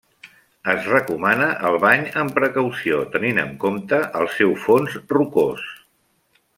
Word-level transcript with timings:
Es 0.71 0.87
recomana 0.91 1.49
el 1.69 1.77
bany 1.83 2.07
amb 2.23 2.33
precaució, 2.39 2.99
tenint 3.17 3.43
en 3.45 3.55
compte 3.67 4.03
el 4.23 4.31
seu 4.39 4.57
fons 4.67 5.01
rocós. 5.17 5.71